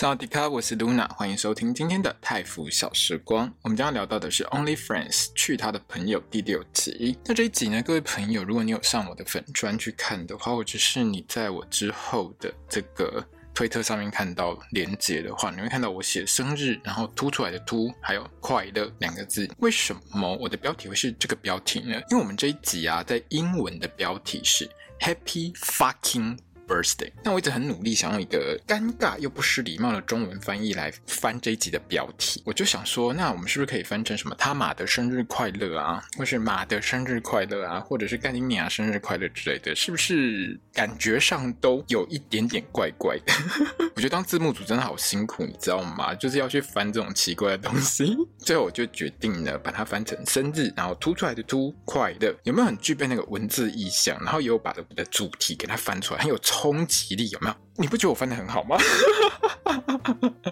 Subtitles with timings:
[0.00, 3.52] 大家好，我是 Luna，欢迎收听今天的泰服小时光。
[3.60, 7.18] 我们将要聊到的是《Only Friends》去他的朋友第六集。
[7.26, 13.22] 那这一集呢，各位朋友，如果你有上我的粉专去看的话，或者是你在我之后的这个
[13.52, 19.46] 推特上面看到连接的话，你会看到我写生日，然后凸出来的凸，还有快乐两个字。
[19.58, 22.00] 为什么我的标题会是这个标题呢？
[22.08, 24.66] 因为我们这一集啊，在英文的标题是
[24.98, 26.38] Happy Fucking
[26.70, 43.32] Birthday，那我一直很努力想用一个尴尬又不失礼貌的中文翻译来翻这一集的标题，我就想说，那我们是不是可以翻成什么他妈的生日快乐啊，或是妈的生日快乐啊，或者是干你娘生日快乐之类的，是不是感觉上都有一点点怪怪的？
[43.96, 46.14] 我觉得当字幕组真的好辛苦，你知道吗？
[46.14, 48.16] 就是要去翻这种奇怪的东西。
[48.38, 54.16] 最后我就决定呢，把它翻成生日，然后凸出来的凸快乐，有没有很具备那个文字意象？
[54.22, 57.54] 然后也有把我的主题给它翻出来，很有冲击力，有没有？
[57.80, 58.76] 你不觉得我翻的很好吗？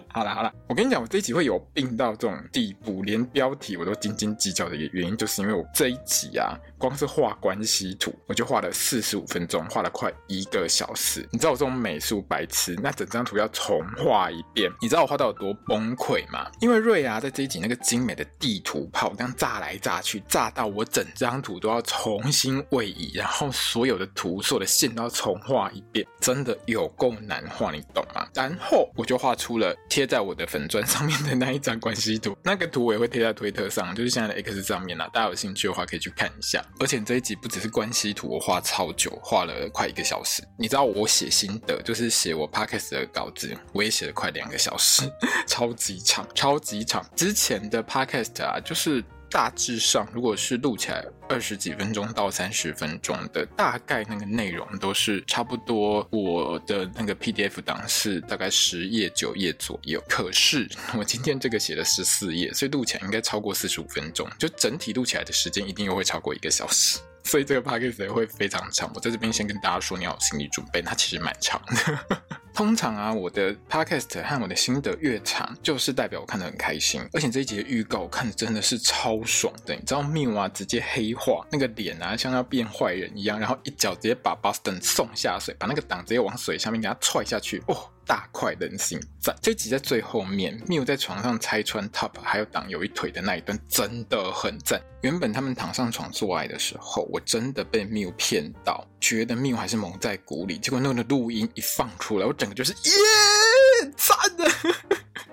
[0.09, 11.29] 好了好了，我跟你讲，我这一集会有病到这种地步，连标题我都斤斤计较的一个原因，就是因为我这一集啊，光是画关系图，我就画了四十五分钟，画了快一个小时。
[11.31, 16.51] 你知道我这种美术白痴，那整张图要重画一遍，你知道我画到有多崩溃吗？
[16.61, 28.27] 因为瑞啊，在这一集那个精美的地图炮这样炸来炸去，炸到我整张图都要重新位移，然后所有的图、所有的线都要重画一遍，真的有够难画，你懂吗？
[28.35, 35.09] 然后我就画出了贴在我的粉砖上面的那一张关系图，那个图我也会贴在推特上，就是现在的 X 上面啦。
[35.13, 36.65] 大家有兴趣的话可以去看一下。
[36.81, 40.43] 而且这一集不只是关系图，我画超久，画了快一个小时。
[40.57, 45.03] 你知道我写心得，就是写我 Podcast 的稿子，我也写了快两个小时，
[45.47, 47.05] 超级长，超级长。
[47.17, 49.05] 之前的 Podcast 啊，就是。
[49.31, 56.07] 大致上，如果是录起来二十几分钟到三十分钟的，大概那个内容都是差不多。
[56.11, 60.03] 我的那个 PDF 档是大概十页九页左右。
[60.09, 64.29] 可是我今天这个写了十四页，所以录起来应该超过四十五分钟。
[64.39, 68.91] 就整体录起来的时间一定又会超过一个小时，所以这个 Podcast 也会非常长。
[68.95, 72.27] 我在这边先跟大家说，你要有心理准备，它其实蛮长的。
[72.59, 77.01] 通常啊，我的 podcast 和我的心得越长，就是代表我看得很开心。
[77.13, 87.89] 而且这一集的预告我看的真的是超爽的，你知道 Miu 啊，直接黑化那个脸啊，像要变坏人一样，然后一脚直接把 Boston 送下水，把那个档直接往水下面给他踹下去，哦。
[88.09, 94.81] 大快人心，在这集在最后面，Miu 在床上拆穿 Top 还有挡有一腿的那一段真的很赞。
[95.03, 100.57] 原本他们躺上床做爱的时候，我真的被 Miu 骗到，觉得 Miu 还是蒙在鼓里。
[100.57, 104.51] 结果那个录音一放出来，我整个就是耶，赞的！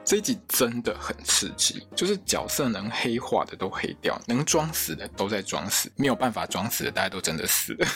[0.03, 7.87] 这一集真的很刺激，就是角色能黑化的都黑掉，能装死的都在装死，没有办法装死的大家都真的死了。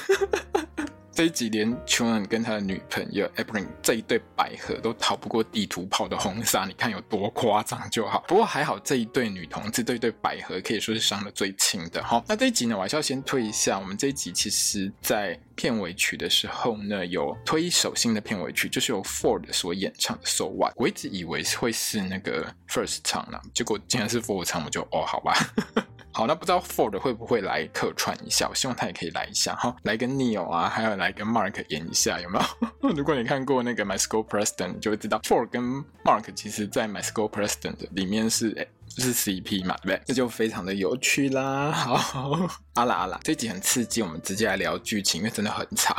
[1.12, 8.24] 这一集连 Chun 跟他的女朋友 April 这一对百合都逃不过地图炮的轰杀，你看有多夸张就好。
[8.28, 12.02] 不过还好这一对女同志，这一对百合可以说是伤得最轻的。
[12.04, 13.78] 哈，那这一集呢，我还是要先推一下。
[13.78, 20.74] 我们这一集其实在片尾曲的时候呢，有推一首新的片尾曲，就是由 Ford 所演唱的 So What。
[20.78, 25.34] 我一直以为会是那个 First 唱呢，结果竟然是 Ford 唱，我就哦，好吧。
[26.12, 28.48] 好，那不知道 Ford 会不会来客串一下？
[28.50, 32.40] 我希望他也可以来一下哈，来跟 Neil 啊，还有来跟 Mark 演一下，有没
[32.82, 32.90] 有？
[32.96, 35.64] 如果你看过那个 My School President，就会知道 Ford 跟
[36.04, 40.02] Mark 其实在 My School President 里面是诶，就是 CP 嘛，对不对？
[40.08, 41.72] 这就非常的有趣啦。
[41.72, 42.32] 好，
[42.74, 45.96] 阿 啦阿啦，这集很刺激，我们直接来聊剧情，因为真的很长。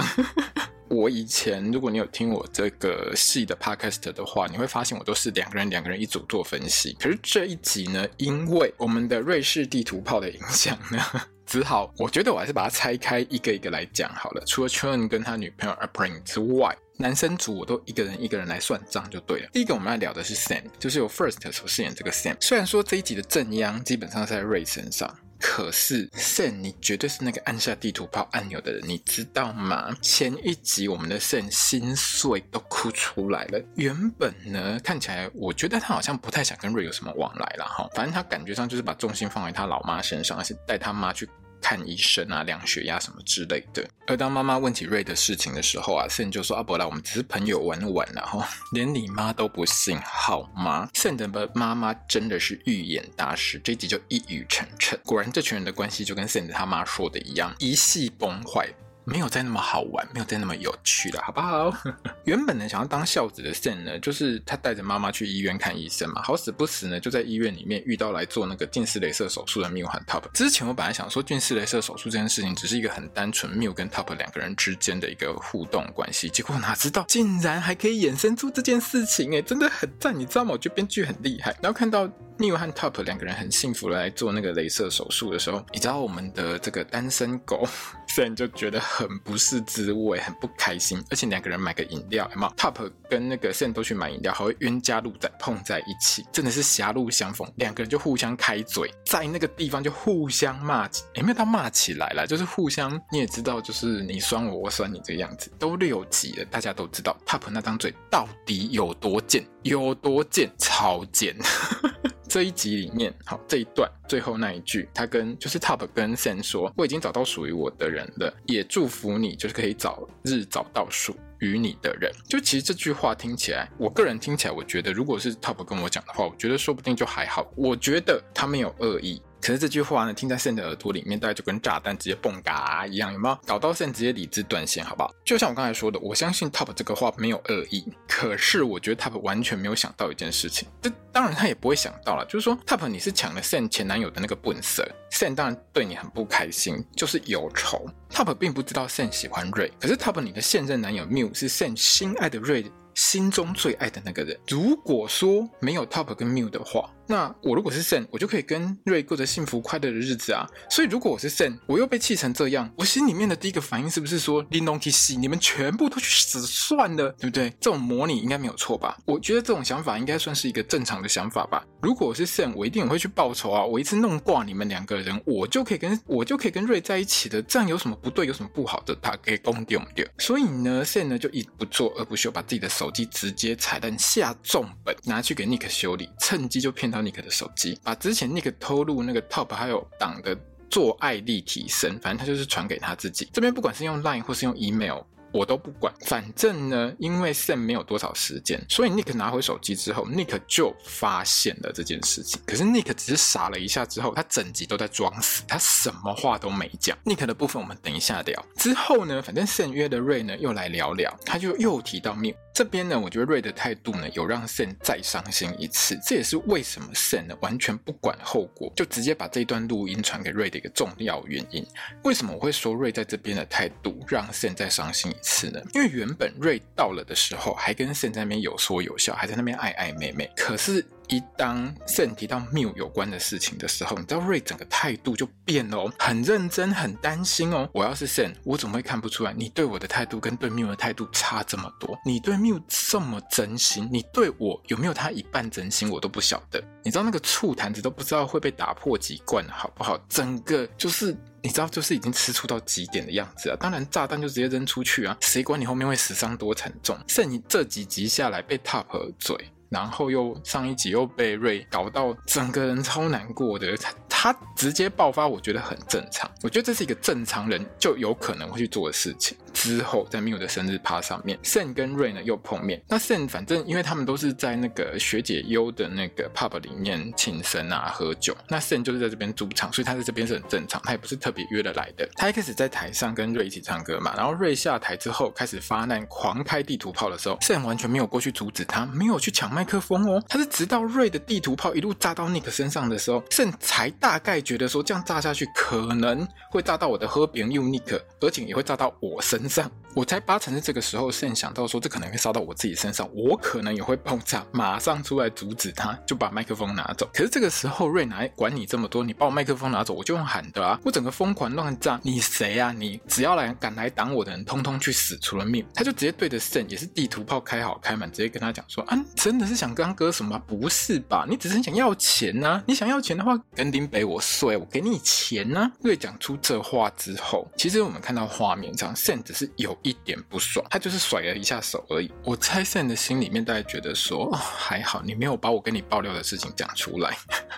[0.91, 6.97] 我以前，如果你有听我这个戏的 podcast 的话，你会发现我都是两个人两个人一组做分析。
[6.99, 11.01] 可是这一集呢，因为我们的瑞士地图炮的影响呢，
[11.47, 14.43] 只好我觉得我还是把它拆开一个一个来讲好了。
[14.45, 19.49] 除了 Chun 跟他女朋友 April 之外，男生组我都一个人一个人来算账就对了。
[19.53, 22.35] 第一个我们要聊的是 Sam，就是由 First 所饰演这个 Sam。
[22.41, 25.17] 虽然说这一集的正央基本上是在瑞身上。
[25.41, 29.91] 可是圣你绝对是那个按下地图炮按钮的人，你知道吗？
[30.03, 33.61] 前一集我们的圣心碎都哭出来了。
[33.75, 37.89] 原本呢，看起来我觉得他好像不太想跟瑞有什么往来了哈。
[37.95, 41.29] 反正他感觉上就是把重心放在他老妈身上，而且带他妈去
[41.61, 43.89] 看医生啊，量血压什么之类的。
[44.07, 48.43] 而当妈妈问起瑞的事情的时候啊，Sam 就说：“阿伯拉，我们只是朋友玩玩，然后
[48.73, 54.99] 连你妈都不信，好吗？”Sam 的妈妈真的是预言大师，这一集就一语成谶。
[55.05, 58.69] 果然，这群人的关系就跟 Sam 他妈说的一样，一夕崩坏。
[59.05, 61.73] 没有再那么好玩，没有再那么有趣了，好不好？
[62.25, 66.23] 原本呢，想要当孝子的 Sam 呢，就是他带着妈妈去医院看医生嘛。
[66.23, 70.23] 好死不死呢，就在医院里面遇到来做那个近视雷射手术的 Mew 和 Top。
[70.33, 80.53] 之前我本来想说，近视雷射手术这件事情只是一个很单纯 Mew 跟 Top 两个人之间的一个互动关系，结果哪知道竟然还可以衍生出这件事情，哎，真的很赞，你知道吗？
[80.53, 81.57] 我觉得编剧很厉害。
[81.63, 82.07] 然后看到
[82.39, 87.67] Mew 和 Top 两个人很幸福的来做那个雷射手术的时候，你知道我们的这个单身狗
[88.11, 111.37] Sam 就觉得很不是滋味，很不开心，而且两个人买个饮料，有没有？Top 跟那个 Sam 都去买饮料，还会冤家路窄碰在一起，真的是狭路相逢，两个人就互相开嘴，在那个地方就互相骂起，也没有到骂起来了，就是互相，你也知道，就是你酸我，我酸你这个样子，都六级了，大家都知道 Top 那张嘴到底有多贱，有多贱，超贱。
[112.31, 122.09] 这一集里面，好，这一段最后那一句，他跟就是 Top 跟 Sam 说，我已经找到属于我的人了，也祝福你，就是可以早日找到属于你的人。
[122.29, 127.53] 就其实这句话听起来，我个人听起来，我觉得如果是 Top 跟我讲的话，我觉得说不定就还好。
[127.57, 129.21] 我觉得他没有恶意。
[129.41, 133.39] 可是这句话呢，听在 Sam 的耳朵里面，大概就跟炸弹直接蹦嘎一样，有没有？
[133.47, 135.13] 搞到 Sam 直接理智断线，好不好？
[135.25, 137.85] 就像我刚才说的，我相信 Top 这个话没有恶意。
[138.07, 147.87] 可是我觉得 Top 完全没有想到一件事情，这当然他也不会想到了，就是说 Top 你是抢了 Sam 前男友的那个本色，Sam 当然对你很不开心，就是有仇。
[148.11, 154.39] Top 并不知道 Sam 喜欢瑞，可是 Top 你的现任男友 Miu 是 Sam 心爱的瑞心中最爱的那个人。
[154.49, 160.47] 如果说没有 Top 跟 Miu 的话，那我如果是 Sen，我就可以跟瑞过着幸福快乐的日子啊。
[160.71, 167.51] 所以如果我是 Sen，我又被气成这样，我心里面的第一个反应是不是说，林东提西，你们全部都去死算了，对不对？
[167.61, 168.97] 这种模拟应该没有错吧？
[169.05, 171.65] 我觉得这种想法应该算是一个正常的想法吧。
[171.83, 173.65] 如果我是 Sen，我一定也会去报仇啊！
[173.65, 178.25] 我一次弄挂你们两个人，我就可以跟我就可以跟瑞在一起的，这样有什么不对？
[178.25, 178.97] 有什么不好的？
[179.03, 180.07] 他给公丢掉。
[180.19, 187.79] 所以呢，Sen 呢就一不做二不休，把自己的手机直接彩蛋下重本，拿去给 Nick 修理，趁机就骗他 Nick 的手机。
[187.83, 190.37] 把之前那个偷录那个 Top 还有党的
[190.69, 193.29] 做爱力提升，反正他就是传给他自己。
[193.33, 195.03] 这边不管是用 Line 或是用 Email。
[195.33, 202.41] 我都不管，反正呢，因为 Sam 没有多少时间，所以 Nick 拿回手机之后，Nick 就发现了这件事情。
[202.47, 206.97] 可是 Nick 只是傻了一下之后，他整集都在装死，他什么话都没讲。
[207.05, 208.45] Nick 的部分我们等一下聊。
[208.57, 215.99] 之后呢，反正 Sam 约的 Ray 呢，又来聊聊，他就又提到 Mew 这边呢，我觉得 Ray 的态度呢，有让 Sam 再伤心一次。
[216.07, 221.65] 这也是为什么 Sam 呢完全不管后果，就直接把这段录音传给 Ray 的一个重要原因。
[222.05, 225.61] 为什么我会说 Ray 在这边的态度让 Sam 再伤心一次呢？
[225.75, 230.31] 因为原本瑞到了的时候，还跟圣在那边有说有笑，还在那边爱爱妹妹。
[230.37, 237.69] 可是，一当圣提到 Mew 有关的事情的时候，你知道瑞整个态度就变了哦，很认真，很担心哦。
[237.73, 239.33] 我要是圣我怎么会看不出来？
[239.33, 241.99] 你对我的态度跟对 Mew 的态度差这么多？
[242.05, 245.91] 你对 Mew 这么真心，你对我有没有他一半真心？
[245.91, 246.63] 我都不晓得。
[246.83, 249.99] 你知道那个醋坛子都不知道会被打破几罐，好不好？
[250.09, 253.57] 整个就是你知道，就是已经吃醋到极点的样子啊。
[253.59, 258.87] 当然，炸弹就直接扔出去啊，谁管你后面会死伤多惨重剩你这几集下来被 Top
[259.19, 259.37] 嘴。
[259.71, 263.77] 然后又上一集又被瑞搞到整个人超难过的，
[264.23, 266.31] 他直接爆发，我觉得很正常。
[266.43, 269.35] 我觉得这是一个正常人就有可能会去做的事情。
[269.55, 272.83] 之后在 Miu 的生日趴上面，Sen 跟瑞呢又碰面。
[272.87, 282.07] 那 Sen 反正因为他们都是在那个学姐优的那个 pub 里面庆生啊喝酒，那 Sen 就是在这边驻场，所以他在这边是很正常，他也不是特别约了来的。
[282.17, 299.71] 他一开始在台上跟瑞一起唱歌嘛，然后瑞下台之后开始发难狂开地图炮的时候，Sen 完全没有过去阻止他，没有去抢麦克风哦，他是直到瑞的地图炮一路炸到 Nick 身上的时候，Sen 才大大概觉得说这样炸下去可能会炸到我的和平 unique 而且也会炸到我身上。
[299.93, 307.11] 我猜八成是这个时候，Sam 想到说这可能会烧到我自己身上，我可能也会爆炸，马上出来阻止他，就把麦克风拿走。
[307.13, 310.79] 可是这个时候，瑞哪管你这么多，你把我麦克风拿走，我就用喊的啊！
[310.85, 312.71] 我整个疯狂乱炸，你谁啊？
[312.71, 315.19] 你只要来敢来挡我的人，通通去死！
[315.21, 320.41] 除了命他就直接对着 Sam 也是地图炮开好开满，直接跟他讲说啊，真的是想跟他割什么？
[320.47, 321.27] 不是吧？
[321.29, 322.65] 你只是想要钱呐、啊？
[322.65, 329.77] 你想要钱的话，跟丁北我睡，我给你钱呐、瑞讲出这话之后，其实我们看到画面上，Sam 只是有。
[329.83, 332.11] 一点不爽，他就是甩了一下手而已。
[332.25, 337.17] 我猜 Sam 的心里面大概觉得说，哦，还好你没有把我跟你爆料的事情讲出来。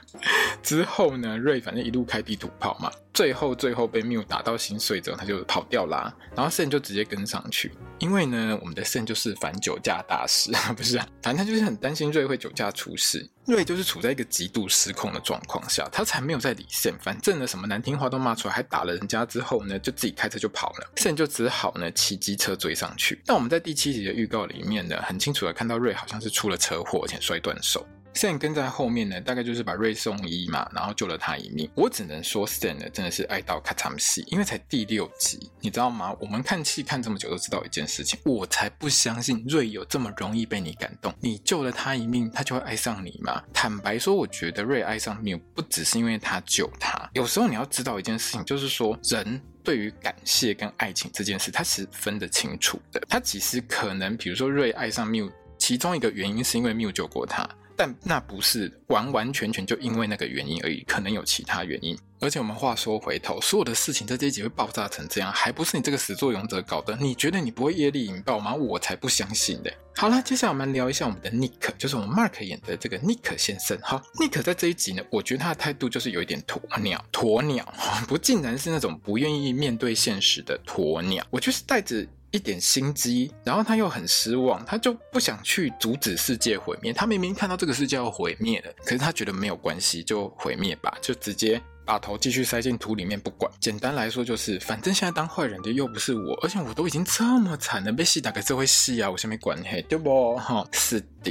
[0.62, 6.14] 之后呢，瑞反正一路开地图炮嘛，最后最后被缪打到心碎之后，他就跑掉啦。
[6.36, 13.28] 然后 Sam 就直接跟上去，因为呢，我们的 Sam 就是反酒驾大师，不是啊，反正他就是很担心瑞会酒驾出事。
[13.44, 20.92] 瑞就是处在一个极度失控的状况下，他才没有在理 Sam，反正呢，什么难听话都骂出来，还打了人家之后呢，就自己开车就跑了。
[20.94, 23.20] Sam 就只好呢骑机车追上去。
[23.26, 27.86] 那我们在第七集的预告里面呢，很清楚的看到瑞好像是出了车祸，而且摔断手。
[28.14, 31.70] Sam 跟在后面呢，大概就是把瑞送医嘛，然后救了他一命。
[31.74, 36.14] 我只能说，Sam 呢真的是爱到卡惨戏，因为才第六集，你知道吗？
[36.20, 41.12] 我们看戏看这么久，都知道一件事情，我才不相信瑞有这么容易被你感动。
[41.20, 43.42] 你救了他一命，他就会爱上你吗？
[43.52, 47.10] 坦白说，我觉得瑞爱上缪不只是因为他救他。
[47.14, 53.00] 有时候你要知道一件事情，就是说人对于感谢跟爱情这件事，他是分得清楚的。
[53.08, 57.48] 他其实可能，比如说瑞爱上缪，其中一个原因是因为缪救过他。
[57.82, 61.98] 但那不是完完全全就因为那个原因而已，可能有其他原因。
[62.20, 66.96] 而且我们话说回头，所有的事情在这一集会爆炸成这样，还不是你这个始作俑者搞的？
[67.00, 68.54] 你觉得你不会业力引爆吗？
[68.54, 69.76] 我才不相信嘞！
[69.96, 73.76] 好了，接下来我们聊一下我们的 Nick，就是我们 Mark 演的这个 Nick 先生。
[73.82, 77.66] 好，Nick 在这一集呢，我觉得他的态度就是有一点鸵鸟，鸵鸟，
[78.06, 82.06] 不竟然是那种不愿意面对现实的鸵鸟，我就是带着。
[82.32, 86.92] 一点心机，然后他又很失望，他就不想去阻止世界毁灭。
[86.92, 91.62] 他明明看到这个世界要毁灭了，可是他觉得没有关系，就毁灭吧，就直接。
[91.84, 93.50] 把头继续塞进土里面不管。
[93.60, 100.36] 简单来说就是，反正现在当坏人的又不是我，而且我都已经这么惨了，被戏打给这回戏啊，我先没管嘿，对不？
[100.36, 101.30] 哈， 是的，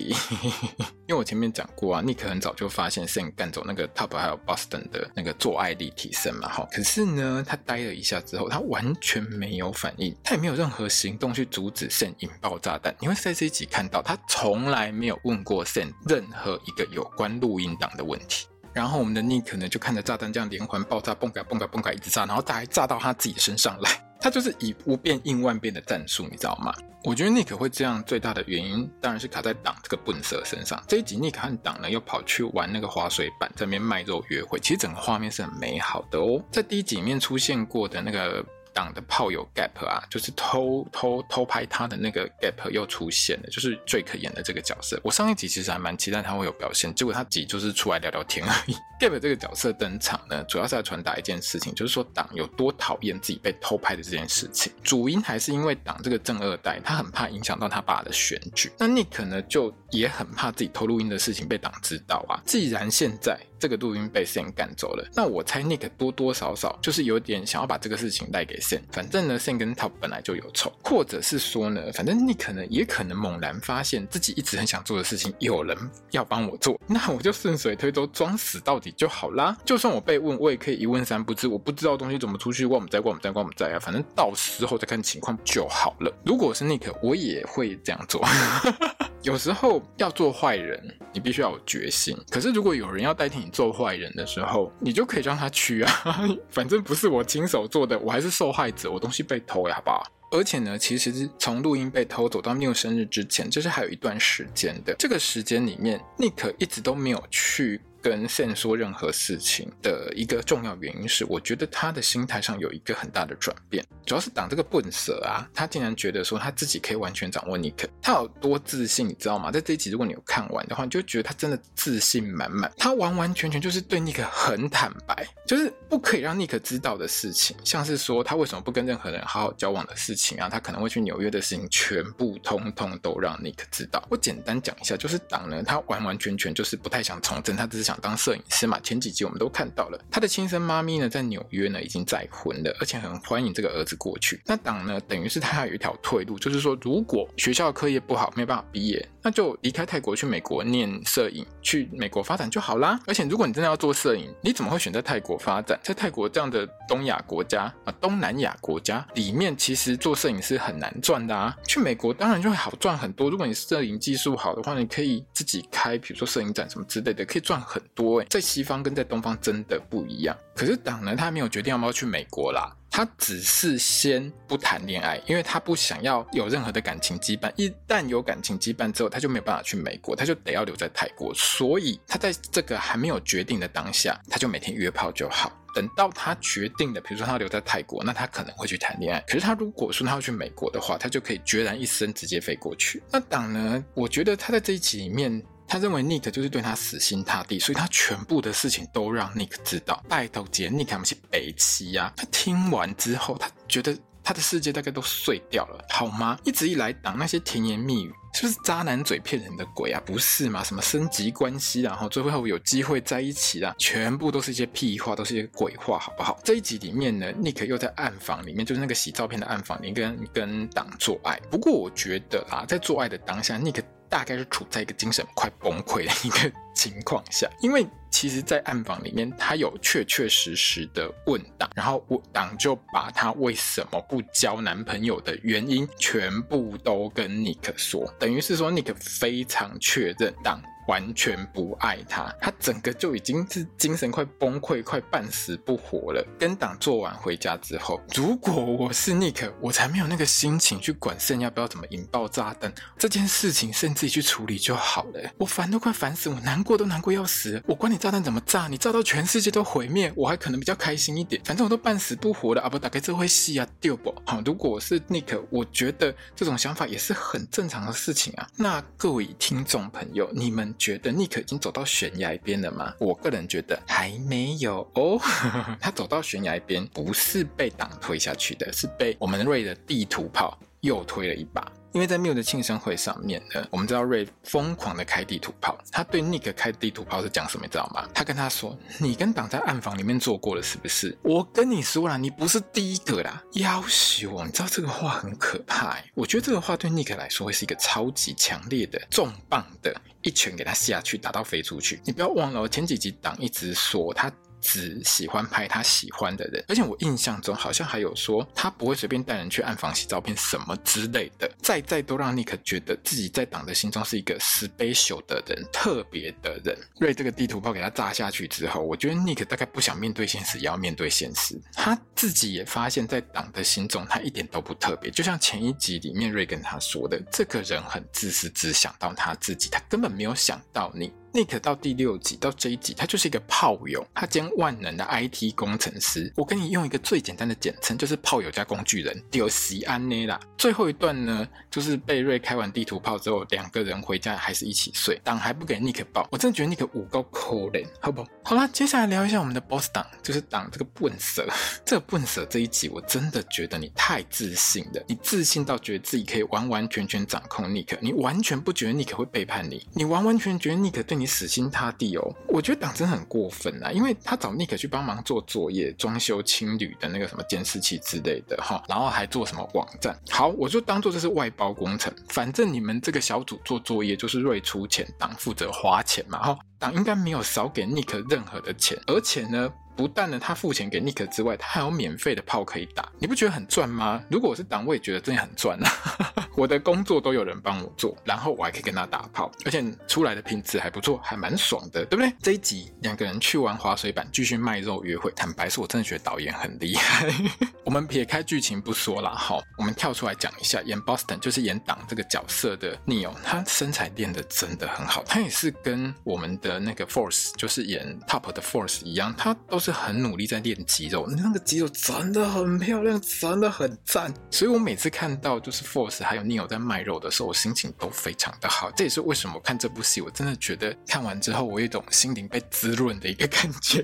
[1.08, 6.68] 因为我前面讲过啊，Nick 很早就发现 Sam 干走那个 Top 还有 Boston 的那个做爱力提升嘛，哈。
[6.72, 12.96] 可是呢，他呆了一下之后，他完全没有反应，他也没有任何行动去阻止 Sam 引爆炸弹。
[13.00, 18.48] 你会在这一集看到，他从来没有问过 Sam 任何一个有关录音档的问题。
[18.74, 23.92] 然后我们的 Nick 呢，就看着炸弹这样连环爆炸，蹦嘎蹦嘎蹦嘎一直炸，然后他还炸到他自己身上来。
[24.22, 26.72] 他就是以不变应万变的战术，你知道吗？
[27.04, 30.82] 我觉得 Nick 会这样最大的原因，当然是卡在党这个笨蛇身上。
[30.88, 36.40] 这一集 Nick 和党呢，又跑去玩那个滑水板，在那边卖肉约会，其实整个画面是很美好的哦。
[36.52, 38.46] 在第一集里面出现过的那个。
[38.74, 45.00] 党的炮友 Gap 啊，就是偷偷偷拍他的那个 Gap 又出现了，就是 Drake 演的这个角色。
[45.04, 48.74] 我上一集其实还蛮期待他会有表现，结果他集就是出来聊聊天而已。
[49.00, 54.72] Gap 这个角色登场呢，主要是要传达一件事情，就是说党有多讨厌自己被偷拍的这件事情。
[54.84, 58.72] 主因还是因为党这个正二代，他很怕影响到他爸的选举。
[58.78, 62.40] 那 Nick 呢，就也很怕自己偷录音的事情被党知道啊。
[62.46, 68.60] 既然现在这个录音被 Sam 赶走了，那我猜 Nick 多多少少就是有点想要把这个事情带给
[68.92, 75.78] 反正呢，Sam 跟 Top 本来就有仇，或者是说呢，反正 Nick 呢也可能猛然发现自己一直很想做的事情有人
[76.12, 79.58] 要帮我做，那我就顺水推舟装死到底就好啦。
[79.66, 86.14] 就算我被问，我也可以一问三不知，我不知道东西怎么出去，我们在，我们在，我们在啊，反正到时候再看情况就好了。
[86.26, 88.22] 如果是 Nick，我也会这样做。
[89.22, 90.82] 有时候要做坏人，
[91.14, 92.18] 你必须要有决心。
[92.32, 96.22] 可是如果有人要代替你做坏人的时候，你就可以让他去啊。
[96.50, 100.04] 反正不是我亲手做的，我还是受害子，我东西被偷呀，好不好？
[100.32, 104.96] 而且呢，其实从录音被偷走到 Mio 生日之前，就是还有一段时间的。
[104.98, 107.82] 这个时间里面，Nick 一直都没有去。
[108.02, 119.52] 跟线说任何事情的一个重要原因是，我觉得他的心态上有一个很大的转变，主要是党这个笨蛇啊，他竟然觉得说他自己可以完全掌握尼克他有多自信，你知道吗？
[119.52, 134.04] 在这一集如果你有看完的话，你就觉得他真的自信满满，他完完全全就是对尼克很坦白，就是不可以让尼克知道的事情，像是说他为什么不跟任何人好好交往的事情啊，他可能会去纽约的事情，全部通通都让尼克知道。
[134.10, 137.91] 我简单讲一下，就是党呢，他完完全全就是不太想从政，他只是想。
[137.92, 138.80] 想当摄影师嘛？
[138.80, 144.42] 前几集我们都看到了，他的亲生妈咪呢，在纽约呢已经再婚了，而且很欢迎这个儿子过去。
[144.46, 152.98] 那党呢，等于是他有一条退路，就是说，如果学校课业不好，没有办法毕业，那就离开泰国去美国念摄影，去美国发展就好啦。
[153.06, 155.78] 而且，如果你真的要做摄影，你怎么会选在泰国发展？
[155.84, 161.54] 在泰国这样的东亚国家啊，东南亚国家里面，其实做摄影师很难赚的啊。
[161.68, 163.30] 去美国当然就会好赚很多。
[163.30, 167.81] 如果你摄影技术好的话，你可以自己开，比如说摄影展什么之类的，可以赚很。
[167.94, 170.38] 多诶，在西方跟在东方真的不一样。
[170.56, 177.52] 可是党呢，他没有决定要不要去美国啦，他只是先不谈恋爱，因为他不想要有任何的感情羁绊。
[177.56, 181.34] 一旦有感情羁绊之后，他就没有办法去美国，他就得要留在泰国。
[181.34, 185.52] 所以他在这个还没有决定的当下，他就每天约炮就好。
[185.74, 189.22] 等到他决定的，比如说他留在泰国，那他可能会去谈恋爱。
[189.22, 193.02] 可是他如果说他要去美国的话，他就可以决然一生直接飞过去。
[193.10, 195.42] 那党呢，我觉得他在这一集里面。
[195.72, 200.04] 他认为 Nick 就是对他死心塌地，所以他全部的事情都让 Nick 知道。
[200.10, 202.12] 拜托姐，Nick 他们是北七呀。
[202.18, 203.98] 他听完之后，他觉得。
[204.24, 206.38] 他的世界大概都碎掉了，好吗？
[206.44, 210.00] 一直以来挡那些甜言蜜语，是不是渣男嘴骗人的鬼啊？
[210.06, 210.64] 不是吗？
[210.64, 216.40] 什么升级关系，然后最后有机会在一起啦，全部都是一些屁话，都是一些鬼话，好不好？
[216.44, 221.42] 这一集里面呢，Nick 又在暗房里面，就是那个洗照片的暗房里跟跟党做爱。
[221.50, 223.82] 不过我觉得啊，在做爱的当下，Nick
[224.12, 227.88] 大概是处在一个精神快崩溃的一个情况下，因为。
[228.14, 240.62] 其实，在暗访里面，他有确确实实的问党，然后我党就把他为什么不交男朋友的原因全部都跟尼克说，等于是说尼克非常确认党。
[240.92, 246.22] 完全不爱他，他整个就已经是精神快崩溃、快半死不活了。
[246.38, 255.32] 跟党做完回家之后，如果我是 Nick，我才没有那个心情去管肾要不要怎么引爆炸弹这件事情，剩自己去处理就好了。
[255.38, 257.64] 我烦都快烦死，我难过都难过要死。
[257.66, 261.42] 我管你炸弹怎么炸，你炸到全世界都毁灭，我还可能比较开心一点。
[261.46, 262.68] 反正我都半死不活了啊！
[262.68, 264.14] 不，打开这会戏啊，丢不？
[264.26, 268.46] 好， 如果我是 Nick，我觉得这种想法也是很正常的事情啊。
[268.58, 270.76] 那各位听众朋友，你们。
[270.82, 272.92] 觉得 Nick 已经走到悬崖边了吗？
[273.00, 275.20] 我个人觉得还没有哦。
[275.80, 281.72] 他走到悬崖边，不是被党推下去的，是被我们瑞的地图炮又推了一把。
[281.94, 288.08] 因为在 Miu 的庆生会上面呢，我们知道 Ray 疯狂的开地图炮，他对 Nick 开地图炮是讲什么，你知道吗？
[288.14, 291.18] 他跟他说：“你跟党在暗房里面做过了，是不是？
[291.22, 294.44] 我跟你说啦，你不是第一个啦，夭寿！
[294.46, 302.00] 你知道这个话很可怕欸，我觉得这个话对 Nick 来说会是一个超级强烈的重磅的一拳给他下去，打到飞出去。
[302.06, 304.32] 你不要忘了，前几集党一直说他。
[304.62, 316.78] 只喜欢拍他喜欢的人，而且我印象中好像还有说他不会随便带人去暗房洗照片什么之类的，再再都让 Nick 觉得自己在党的心中是一个 special 的人，特别的人。
[317.00, 321.60] 瑞这个地图炮给他炸下去之后，我觉得 Nick 大概不想面对现实，也要面对现实。
[321.74, 331.12] 他自己也发现，在党的心中他一点都不特别，就像前一集里面瑞跟他说的，这个人很自私，只想到他自己，他根本没有想到你。
[331.34, 336.32] Nick 到第六集到这一集，他就是一个炮友，他兼万能的 IT 工程师。
[336.36, 340.40] 我跟你用一个最简单的简称，就是炮友加工具人，丢西安内啦。
[340.58, 348.28] 最后一段呢，就是贝瑞开完地图炮之后，两个人回家还是一起睡，党还不给 Nick 抱，我真的觉得 Nick 五够可怜，好不好？
[348.44, 351.48] 好啦，接下来聊一下我们的 Boss 党，就是党这个笨蛇。
[351.86, 361.32] 这个笨蛇这一集，我真的觉得你太自信了，你自信到觉得自己可以完完全全掌控 Nick，你完全不觉得 Nick 会背叛你，你完完全觉得 Nick 对你你。
[361.32, 370.14] 死心塌地哦，我觉得党真的很过分啊，因为他找 Nick 去帮忙做作业、装修青旅的那个什么监视器之类的哈，然后还做什么网站。
[370.30, 379.72] 好，我就当做这是外包工程，反正你们这个小组做作业就是瑞出钱，党负责花钱嘛哈，党应该没有少给 Nick 任何的钱，而且呢。
[380.02, 384.20] 不但呢，他付钱给 Nick 之外，他还有免费的炮可以打，你不觉得很赚吗？
[384.32, 385.92] 如果我是党，我也觉得真的很赚啊！
[386.58, 392.34] 我的工作都有人帮我做，然后我还可以跟他打炮，而且出来的品质还不错，还蛮爽的，对不对？
[392.42, 395.32] 这一集两个人去玩滑水板，继续卖肉约会。
[395.36, 397.28] 坦白说，我真的觉得导演很厉害。
[397.86, 409.91] 我们撇开剧情不说了，哈，我们跳出来讲一下，演 Boston 就是演党这个角色的 Neil，他身材练得真的很好，他也是跟我们的那个 Force，就是演 Top 的 Force 一样，他都是。
[409.92, 414.34] 很努力在练肌肉，那个肌肉真的很漂亮，真的很赞。
[414.50, 418.92] 所以我每次看到就是 Force 还有 Neil 在卖肉的时候，我心情都非常的好。
[418.92, 424.04] 这也是为什么看这部戏，我真的觉得看完之后，我有一种心灵被滋润的一个感觉。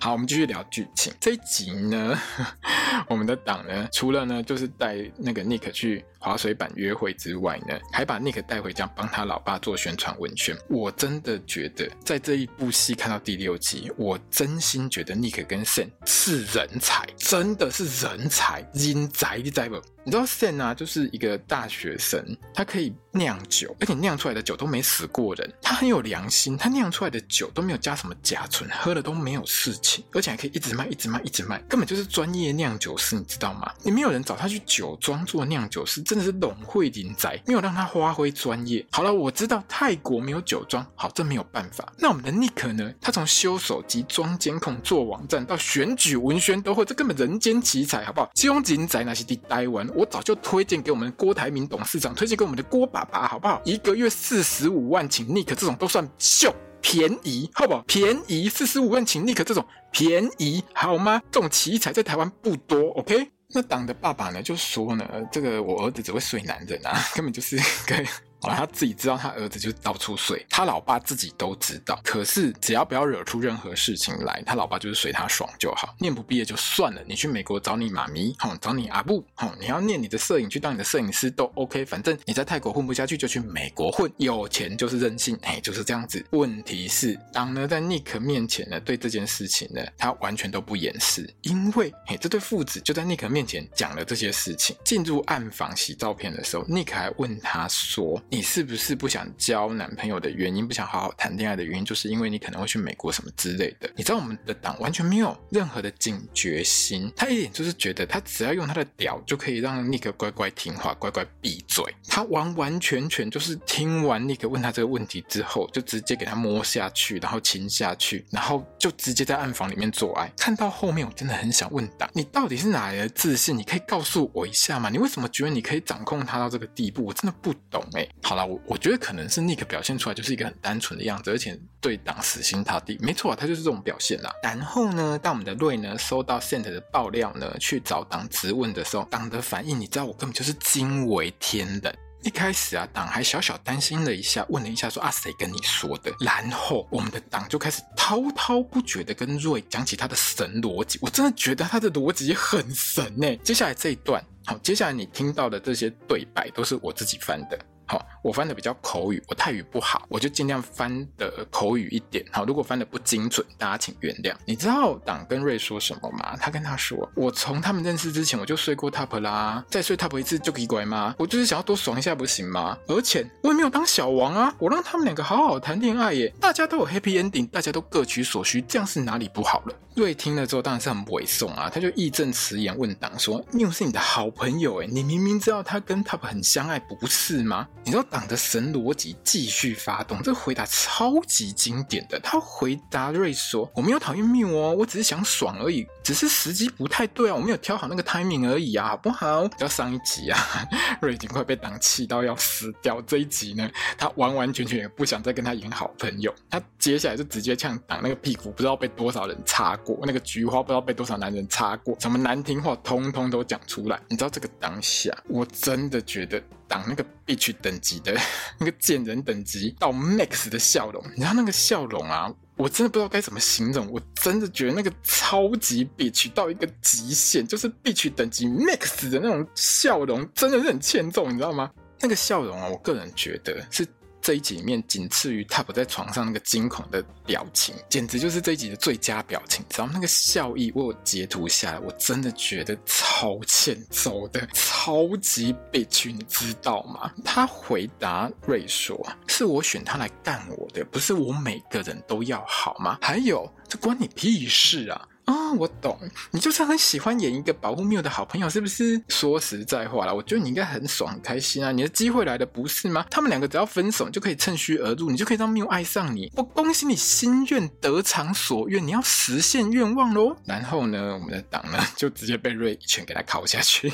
[0.00, 1.12] 好，我们继续聊剧情。
[1.18, 2.16] 这一集呢，
[3.08, 10.56] 我们的党呢，除了呢就是带那个 Nick 去滑水板约会之外呢，还把 Nick 带回家帮他老爸做宣传文宣。
[10.68, 19.82] 我真的觉得，在这一部戏看到第六集，我真心觉得 Nick 跟 Sam 是人才，真的是人才，人才你知不？
[20.04, 33.70] 你知道 Sam 啊，就是一个大学生，他可以酿酒，而且酿出来的酒都没死过人，他很有良心，他酿出来的酒都没有加什么甲醇，喝了都没有事情，而且还可以一直卖，一直卖，一直卖，根本就是专业酿酒师，你知道吗？
[33.82, 38.86] 你没有人找他去酒庄做酿酒师，真的是龙会林宅，没有让他发挥专业。
[38.90, 41.92] 好了，我知道泰国没有酒庄，好，这没有办法。
[41.98, 42.90] 那我们的 Nick 呢？
[43.00, 48.30] 他从修手机、装监控、做网站到选举文宣都会，这根本人间奇才，好不好？
[48.34, 53.60] 金庸人才那些的台我早就推荐给我们郭台铭董事长，推荐给我们的郭爸爸，好不好？
[53.64, 57.82] 一个月四十五万，请 Nick 这种都算秀便宜，好不好？
[57.86, 61.22] 便宜四十五万，请 Nick 这种便宜好吗？
[61.30, 63.30] 这种奇才在台湾不多，OK？
[63.50, 67.96] 那党的爸爸呢就说呢，这个我儿子只会睡男人啊， 根本就是 个
[68.40, 72.00] 好了，他自己知道他儿子就是到处睡，他老爸自己都知道。
[72.04, 75.94] 可是只要不要惹出任何事情来，他老爸就是随他爽就好。
[75.98, 81.84] 念不毕业就算了，你去美国找你妈咪，吼，找你阿布，吼，你要念你的摄影，去当你的摄影师都 OK。
[81.84, 84.10] 反正你在泰国混不下去，就去美国混。
[84.18, 86.24] 有钱就是任性，哎，就是这样子。
[86.30, 94.76] 问题是，当呢在 Nick 面前呢，对这件事情呢，他完全都不掩饰，因为，嘿，这对父子就在 Nick 面前讲了这些事情。
[94.84, 111.84] 进入暗房洗照片的时候，Nick 还问他说：“你是不是不想交男朋友的原因，不想好好谈恋爱的原因，就是因为你可能会去美国什么之类的？”你知道我们的党完全没有任何的警觉心，他一点就是觉得他只要用他的屌就可以让尼克乖乖听话，乖乖闭嘴。
[112.06, 120.30] 他完完全全就是听完尼克问他这个问题之后，就直接给他摸下去，然后亲下去，然后就直接在暗房里面做爱。
[120.36, 123.56] 看到后面，我真的很想问党，你到底是哪来的自信？
[123.56, 124.90] 你可以告诉我一下吗？
[124.90, 127.06] 你为什么觉得你可以掌控他到这个地步？
[127.06, 128.06] 我真的不懂哎。
[128.22, 132.98] 好了，我我觉得可能是 Nick 表现出来就是一个很单纯的样子，而且对党死心塌地。
[133.00, 134.32] 没错啊，他就是这种表现啦。
[134.42, 141.96] 然后呢，当我们的瑞呢收到 Sent 的爆料呢，去找党质问的时候，党的反应你知道，我根本就是惊为天人。
[142.24, 146.12] 一开始啊，党还小小担心了一下，问了一下说啊，谁跟你说的？
[146.18, 153.36] 然后我们的党就开始滔滔不绝的跟瑞讲起他的神逻辑，我真的觉得他的逻辑很神呢。
[153.36, 157.56] 接下来这一段，好，接下来你听到的这些对白都是我自己翻的。
[157.88, 162.22] 好，我翻的比较口语，我泰语不好，我就尽量翻的口语一点。
[162.30, 164.34] 好，如果翻的不精准，大家请原谅。
[164.44, 166.36] 你知道党跟瑞说什么吗？
[166.38, 171.14] 他跟他说：“我从他们认识之前，我就睡过 top 啦，再睡 top 一次就可以乖吗？
[171.16, 172.76] 我就是想要多爽一下，不行吗？
[172.86, 192.18] 而且我也没有当小王啊，我让他们两个好好谈恋爱耶，大家都有 happy ending，大家都各取所需，这样是哪里不好了？”瑞听了之后当然是很委送啊，他就义正辞严问党说：“缪是你的好朋友诶，你明明知道他跟 top 很相爱，不是吗？”你知道党党的神逻辑继续发动，这个回答超级经典的。
[192.18, 200.36] 他回答瑞说：“我没有讨厌缪哦，我只是想爽而已，只是时机不太对啊，我没有挑好那个 timing 而已啊，好不好？”要上一集啊，
[201.00, 203.00] 瑞已经快被党气到要死掉。
[203.02, 214.00] 这一集呢，他完完全全也不想再跟他演好朋友，他接下来就直接呛党那个屁股，不知道被多少人擦过，那个菊花不知道被多少男人擦过，什么难听话通通都讲出来。
[214.08, 216.42] 你知道这个当下，我真的觉得。
[216.68, 218.14] 挡那个 bitch 等级的
[218.60, 223.90] 那个贱人等级到 max 的笑容，你知道那个笑容啊，我真的不知道该怎么形容。
[223.90, 231.70] 我真的觉得那个超级 bitch 到一个极限，就是 bitch 等级 max 的那种笑容，真的是很欠揍，你知道吗？
[232.00, 233.86] 那个笑容啊，我个人觉得是。
[234.28, 239.64] 这一集里面仅次于 Top 在床上那个惊恐的表情，简直就是这一集的最佳表情。
[239.70, 239.88] 知道？
[239.90, 247.10] 那个笑意，我有截图下来，我真的觉得超欠揍的，超级 bitch，你知道吗？
[247.24, 252.98] 他回答瑞说：“是我选他来干我的，不是我每个人都要好吗？
[253.00, 255.98] 还有，这关你屁事啊！”啊、我懂，
[256.30, 258.98] 你就是很喜欢演一个保护缪的好朋友，是不是？
[259.08, 261.70] 说实在话啦，我觉得你应该很爽、很开心啊！
[261.70, 263.04] 你的机会来的不是吗？
[263.10, 266.32] 他们两个只要分手，就可以趁虚而入，你就可以让缪爱上你。
[266.34, 270.34] 我恭喜你心愿得偿所愿，你要实现愿望喽！
[270.46, 273.92] 然后呢，我们的党呢，就直接被瑞一拳给他敲下去。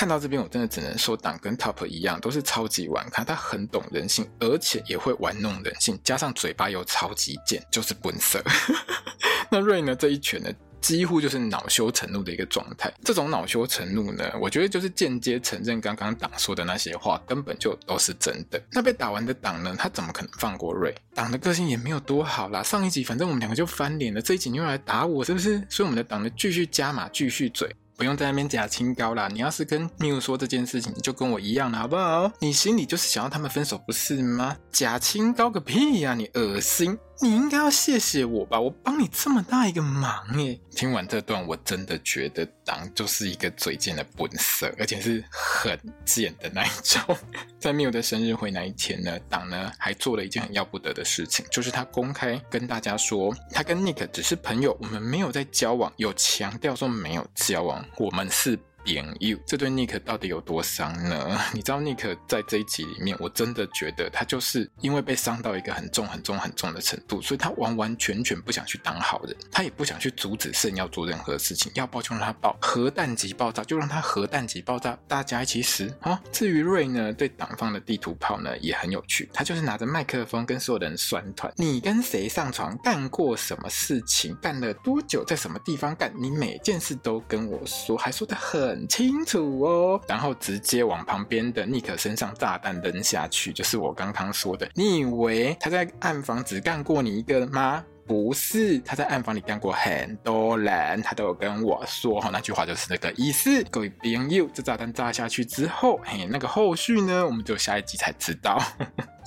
[0.00, 3.22] 看到这边，我真的只能说，党跟 Top 一样，都是超级玩咖。
[3.22, 8.42] 他很懂人性，而且也会玩弄人性，加上嘴巴又超级贱，就是本色。
[9.52, 9.94] 那瑞呢？
[9.94, 12.90] 这一拳呢，几乎就是恼羞成怒的一个状态。
[13.04, 18.58] 这种恼羞成怒呢，我觉得就是间接承认刚刚党说的那些话根本就都是真的。
[18.72, 20.94] 那被打完的党呢，他怎么可能放过瑞？
[21.14, 22.62] 党的个性也没有多好啦。
[22.62, 25.58] 上一集反正我们两个就翻脸了，这一集你又来打我，是不是？
[25.68, 27.70] 所以我们的党呢，继续加码，继续嘴。
[28.00, 32.32] 不用在那边假清高啦，你要是跟缪说这件事情，你就跟我一样了，好不好？
[32.38, 34.56] 你心里就是想要他们分手，不是吗？
[34.72, 36.98] 假清高个屁呀，你恶心！
[37.22, 40.58] 你应该要谢谢我吧，我帮你这么大一个忙耶。
[40.70, 47.16] 听完这段，我真的觉得党就是一个嘴贱的本色，而且是很贱的那一种。
[47.60, 58.58] 在缪的生日会那一天呢，党呢还做了一件很要不得的事情，就是他公开跟大家说，他跟 Nick 只是朋友，我们没有在交往，有强调说没有交往，我们是。
[58.84, 61.38] 点 you 这对 Nick 到底有多伤呢？
[61.52, 76.20] 你知道 Nick 在这一集里面，我真的觉得他就是因为被伤到一个很重、很重、很重的程度，所以他完完全全不想去当好人，他也不想去阻止圣要做任何事情，要爆就让他爆，核弹级爆炸就让他核弹级爆炸，大家一起死啊！
[76.32, 88.69] 至于瑞呢，对党放的地图炮呢也很有趣，他就是拿着麦克风跟所有人酸团，你跟谁上床，干过什么事情，干了多久，在什么地方干，你每件事都跟我说，还说的很。
[88.70, 90.00] 很清楚哦。
[90.08, 94.68] 然后直接往旁边的尼克身上炸弹扔下去，就是我刚刚说的。
[94.74, 97.84] 你以为他在暗房只干过你一个吗？
[98.06, 103.62] 不是，他在暗房里干过很多人，他都有跟我说哈，那句话就是那个意思。
[103.70, 108.60] 各位朋友，这炸弹炸下去之后，嘿，那个后续呢，我们就下一集才知道。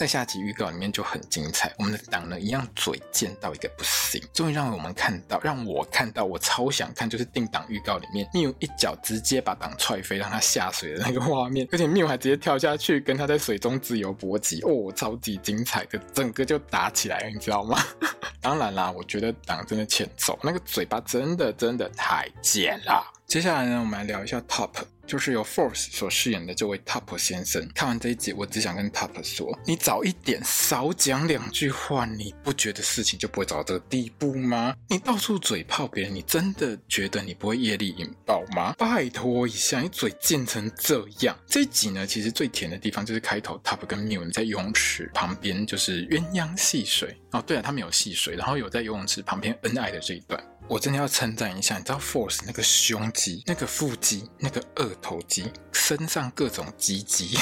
[0.04, 17.82] 在下集预告里面就很精彩，我们的党呢一样嘴贱到一个不行，终于让我们看到，让我看到，我超想看，就是定档预告里面缪一脚直接把党踹飞，让他下水的那个画面，而且缪还直接跳下去跟他在水中自由搏击，哦，超级精彩的，整个就打起来了，你知道吗？
[18.42, 23.10] 当然啦，我觉得党真的欠揍，那个嘴巴真的真的太贱了。
[23.34, 24.70] 接下来呢，我们来聊一下 Top。
[25.08, 27.68] 就是由 Force 所饰演的这位 Top 先生。
[27.74, 34.76] 看完这一集，我只想跟 Top 说：你早一点少讲两句话，你不觉得事情就不会走到这个地步吗？
[34.88, 38.76] 你到处嘴炮别人，你真的觉得你不会业力引爆吗？
[38.78, 41.36] 拜托一下，你嘴贱成这样。
[41.48, 47.18] 这一集呢，其实最甜的地方就是开头 Top 跟 Mew 在游泳池旁边，就是鸳鸯戏水。
[47.32, 50.40] 哦，对啊，他们有戏水，然后有在游泳池旁边恩爱的这一段。
[50.70, 57.38] 我真的要称赞一下，你知道 Force 那个胸肌、那个腹肌、那个二头肌，身上各种肌肌。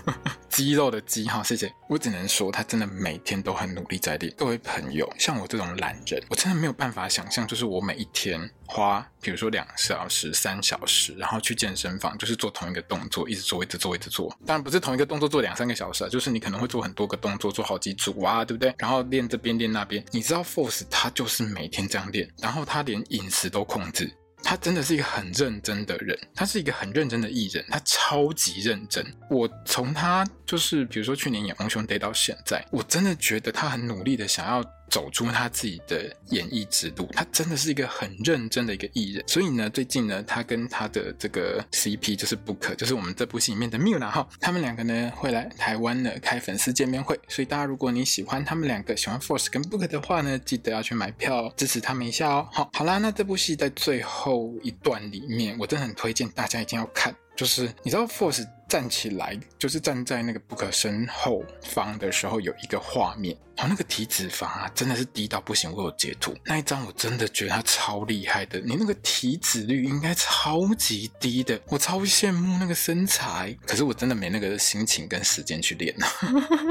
[0.48, 1.70] 肌肉的肌哈，谢谢。
[1.88, 4.32] 我只能说，他真的每天都很努力在练。
[4.36, 14.28] 各位朋友，像我这种懒人，我真的没有办法想象，就是我每一天花，比如说两小时、三小时，然后去健身房，就是做同一个动作，一直做，一直做，一直做。
[14.44, 18.74] 当然不是同一个动作做两三个小时啊，就是你可能会做很多个动作，做好几组啊，对不对？
[18.78, 20.04] 然后练这边练那边。
[20.10, 24.10] 你知道 Force 他就是每天这样练，然后他连饮食都控制。
[24.42, 29.04] 他真的是一个很认真的人，他是一个很认真的艺人，他超级认真。
[29.28, 34.62] 我从他就是比如说去年演《英雄 Day》到现在，我真的觉得他很努力的想要。
[34.90, 39.24] 走出他自己的演艺之路，他真的是一个很认真的一个艺人。
[39.26, 47.18] 所以呢，最近呢，他跟他的这个 CP 就是 Book，就是我们这部戏里面的 Mew 啦哈，他们两个呢会来台湾呢开粉丝见面会。
[47.28, 52.48] 所以大家如果你喜欢他们两个，喜欢 Force 跟 Book 的话呢，记得要去买票支持他们一下哦。
[52.52, 57.14] 好，好啦，那这部戏在最后一段里面，我真的很推荐大家一定要看。
[57.36, 65.70] 就是你知道，Force 站起来，就是站在那个 Book 身后方的时候，有一个画面，哦，那个体脂肪啊，真的是低到不行。
[65.70, 68.58] 我有截图那一张，我真的觉得他超厉害的。
[68.60, 73.54] 你那个体脂率应该超级低的，我超羡慕那个身材。
[73.66, 75.94] 可是我真的没那个心情跟时间去练。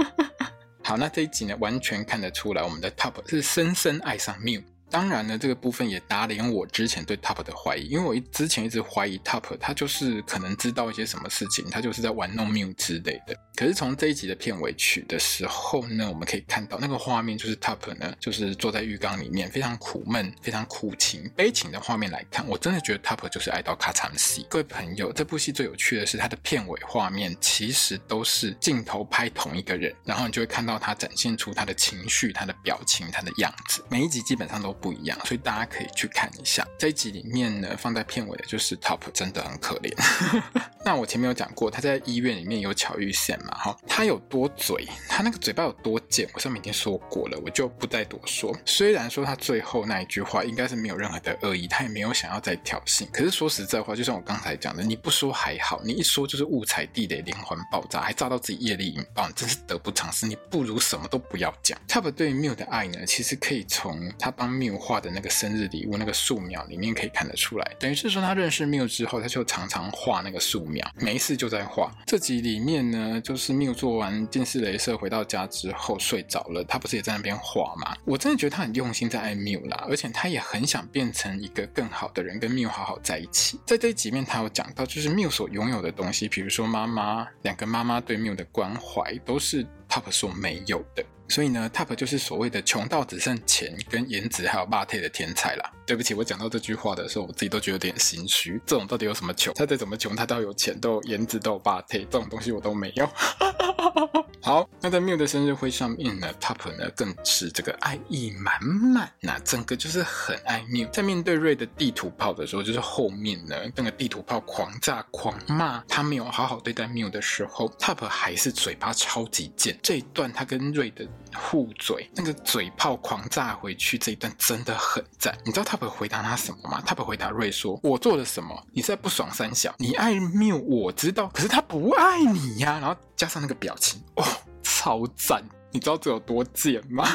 [0.83, 4.63] 好，那这一集呢，完全看得出来，我们的 Top 是深深爱上 Mew。
[4.95, 13.37] 当然呢，这个部分也打脸我之前对 Top 的怀疑，因为我之前一直怀疑 Top 他就是可能知道一些什么事情，他就是在玩弄 Mew 之类的。
[13.57, 24.47] 可是从这一集的片尾曲的时候呢，我们可以看到那个画面就是 Top 呢，就是坐在浴缸里面，非常苦闷、非常苦情、悲情的画面来看，我真的觉得 Top 就是爱到卡惨戏。
[24.49, 34.73] 各位朋友，这部戏最有趣的是它的片尾画面其实都是镜头拍同一个人，然后你就会看到他展现出他的情绪、他的表情、他的样子，每一集基本上都。
[34.85, 39.91] 不一样，所以大家可以去看一下这一集里面呢，放在片尾的就是 Top 真的很可怜。
[40.85, 48.55] 那我前面有讲过，他在医院里面有巧遇线嘛，哈，他有多嘴，他那个嘴巴有多贱，我上面已经说过了，我就不再多说。
[48.63, 60.27] 虽然说他最后那一句话应该是没有任何的恶意，他也没有想要再挑衅，可是说实在话，就像我刚才讲的，你不说还好，你一说就是误踩地雷连环爆炸，还炸到自己业力引爆，真是得不偿失。
[60.27, 61.75] 你不如什么都不要讲。
[61.87, 71.91] Top 对 Miu 的爱呢，其实可以从他帮 Miu 画的那个生日礼物那个素描里面可以看得出来，等于是说他认识缪之后，他就常常画那个素描，没事就在画。
[72.05, 77.95] 这集里面呢，就是缪做完近视雷射回到家之后睡着了，他不是也在那边画吗？
[78.05, 83.59] 我真的觉得他很用心在爱 Mew 啦，而且他也很想变成一个更好的人，跟缪好好在一起。
[83.65, 91.03] 在这一集面，他有讲到，就是缪所拥有的东西，比如说妈妈，两个妈妈对缪的关怀，都是 Top 所没有的。
[91.27, 95.71] 所以呢，Top 就是所谓的穷到只剩钱跟颜值还有霸体的天才啦。
[95.85, 98.61] 对不起，我讲到这句话的时候，我自己都觉得有点心虚。
[98.65, 99.53] 这种到底有什么穷？
[99.53, 103.09] 他再怎么穷，他都要有钱，都有颜值，都有霸体，这种东西我都没有。
[104.45, 110.87] 好，那在 Mew 的生日会上面呢，Top 呢更是这个爱意满满，那整个就是很爱 Mew。
[110.91, 119.79] 在面对瑞的地图炮的时候，就是后面呢那个地图炮狂炸狂骂他没有好好对待 Mew 的时候，Top 还是嘴巴超级贱。
[119.81, 125.35] 这一段他跟瑞的互嘴，那个嘴炮狂炸回去，这一段真的很赞。
[125.43, 128.63] 你知道 Top 回答他什么吗？Top 回答 Ray 说：“我做了什么？
[128.71, 129.73] 你在不爽三小？
[129.79, 134.23] 你爱 Mew，我知道，可是他不爱你呀。”然后加上那个表情，哦，
[134.63, 135.43] 超赞！
[135.71, 137.05] 你知道这有多贱吗？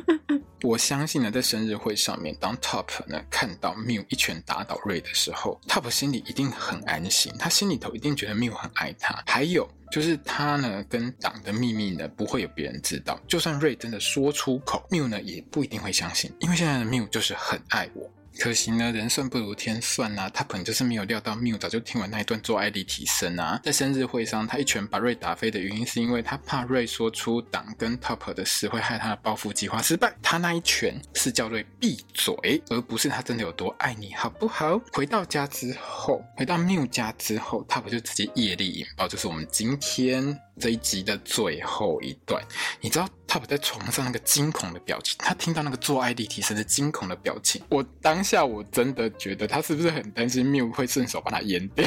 [0.62, 9.22] 我相信呢，在生日会上面，当 Top 呢看到 Miu 一拳打倒 Ray 的时候，Top 心里一定很安心，他心里头一定觉得 Miu 很爱他。
[9.26, 18.10] 还有就是他呢跟党的秘密呢不会有别人知道，就算 Ray 真的说出口，Mew 呢也不一定会相信，因为现在的 Mew 就是很爱我。
[18.38, 32.34] 可惜呢，人算不如天算呐、啊，他可能就是没有料到缪早就听完那一段做爱的提升啊，在生日会上，他一拳把瑞打飞的原因是因为他怕瑞说出党跟 Top 的事会害他的报复计划失败，他那一拳是叫瑞闭嘴，
[32.70, 34.80] 而不是他真的有多爱你，好不好？
[34.92, 40.38] 回到家之后，回到缪家之后，Top 就直接业力引爆，就是我们今天。
[40.58, 42.42] 这一集的最后一段，
[42.80, 51.86] 你知道他不在床上那个惊恐的表情，他听到那个做爱力提升的惊恐的表情，我当下我真的觉得他是不是很担心 Mew 会顺手把他阉掉？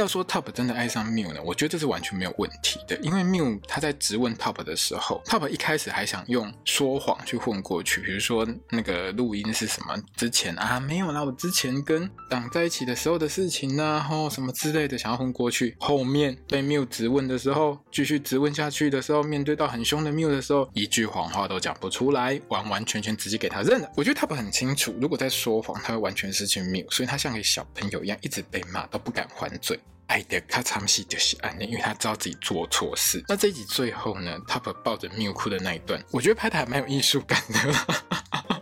[0.00, 23.90] 要说 Top 真的爱上 Mew 呢，我觉得这是完全没有问题的，因为 Mew 他在质问 Top 的时候，Top 一开始还想用说谎去混过去，比如说那个录音是什么之前啊没有啦，我之前跟党在一起的时候的事情呢、啊，吼什么之类的想要混过去，后面被 Mew 质问的时候，继续质问下去的时候，面对到很凶的 Mew 的时候，一句谎话都讲不出来，完完全全直接给他认了。
[23.96, 29.78] 我觉得 Top 很清楚，如果在说谎，他会完全失去 Mew，所以他像个小朋友一样，一直被骂都不敢还嘴。
[30.10, 33.24] 爱的咔嚓戏就是暗恋，因为他知道自己做错事。
[33.28, 37.58] 那这一集最后呢，Top 抱着 Mew 哭的那一段，我觉得拍的还蛮有艺术感的。